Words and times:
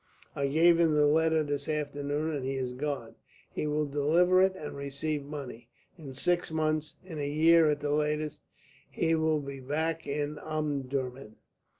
I 0.35 0.47
gave 0.47 0.79
him 0.79 0.95
the 0.95 1.05
letter 1.05 1.43
this 1.43 1.69
afternoon, 1.69 2.33
and 2.35 2.43
he 2.43 2.55
has 2.55 2.71
gone. 2.71 3.13
He 3.51 3.67
will 3.67 3.85
deliver 3.85 4.41
it 4.41 4.55
and 4.55 4.75
receive 4.75 5.23
money. 5.23 5.69
In 5.95 6.15
six 6.15 6.49
months, 6.51 6.95
in 7.05 7.19
a 7.19 7.29
year 7.29 7.69
at 7.69 7.81
the 7.81 7.91
latest, 7.91 8.41
he 8.89 9.13
will 9.13 9.41
be 9.41 9.59
back 9.59 10.07
in 10.07 10.39
Omdurman." 10.39 11.35